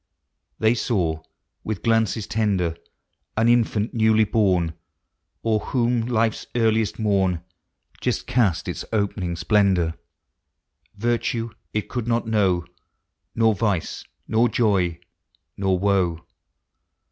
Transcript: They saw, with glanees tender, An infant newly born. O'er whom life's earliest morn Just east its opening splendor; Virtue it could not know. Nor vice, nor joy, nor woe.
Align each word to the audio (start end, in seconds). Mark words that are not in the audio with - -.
They 0.57 0.73
saw, 0.73 1.21
with 1.63 1.83
glanees 1.83 2.25
tender, 2.27 2.75
An 3.37 3.47
infant 3.47 3.93
newly 3.93 4.23
born. 4.23 4.73
O'er 5.45 5.59
whom 5.59 6.07
life's 6.07 6.47
earliest 6.55 6.97
morn 6.97 7.43
Just 8.01 8.27
east 8.35 8.67
its 8.67 8.83
opening 8.91 9.35
splendor; 9.35 9.93
Virtue 10.97 11.51
it 11.71 11.87
could 11.87 12.07
not 12.07 12.25
know. 12.27 12.65
Nor 13.35 13.53
vice, 13.53 14.03
nor 14.27 14.49
joy, 14.49 14.97
nor 15.55 15.77
woe. 15.77 16.25